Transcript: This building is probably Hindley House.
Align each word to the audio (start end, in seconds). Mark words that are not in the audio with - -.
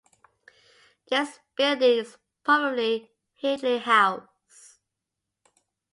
This 1.09 1.37
building 1.55 1.99
is 1.99 2.17
probably 2.43 3.11
Hindley 3.35 3.77
House. 3.77 4.79